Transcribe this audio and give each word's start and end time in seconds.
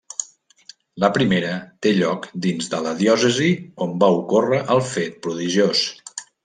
La 1.03 1.09
primera 1.17 1.51
té 1.87 1.93
lloc 1.99 2.25
dins 2.47 2.73
de 2.73 2.81
la 2.87 2.97
diòcesi 3.05 3.53
on 3.87 3.97
va 4.05 4.13
ocórrer 4.19 4.67
el 4.77 4.87
fet 4.93 5.25
prodigiós. 5.27 5.89